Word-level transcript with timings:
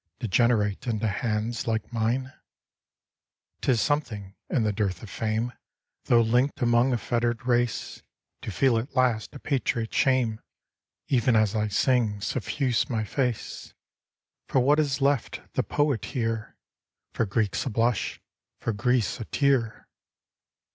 Degenerate 0.17 0.87
into 0.87 1.07
hands 1.07 1.67
like 1.67 1.93
mine? 1.93 2.33
'T 3.61 3.71
is 3.73 3.79
something, 3.81 4.33
in 4.49 4.63
the 4.63 4.73
dearth 4.73 5.03
of 5.03 5.11
fame. 5.11 5.53
Though 6.05 6.21
link'd 6.23 6.59
among 6.59 6.91
a 6.91 6.97
fetter'd 6.97 7.45
race, 7.45 8.01
To 8.41 8.49
feel 8.49 8.79
at 8.79 8.95
least 8.97 9.35
a 9.35 9.39
patriot's 9.39 9.95
shame. 9.95 10.41
Even 11.07 11.35
as 11.35 11.53
I 11.55 11.67
sing, 11.67 12.19
sufifuse 12.19 12.89
my 12.89 13.03
face; 13.03 13.75
For 14.47 14.59
what 14.59 14.79
is 14.79 15.01
left 15.01 15.41
the 15.53 15.61
poet 15.61 16.03
here? 16.05 16.57
For 17.13 17.27
Greeks 17.27 17.67
a 17.67 17.69
blush— 17.69 18.19
for 18.59 18.73
Greece 18.73 19.19
a 19.19 19.25
tear. 19.25 19.87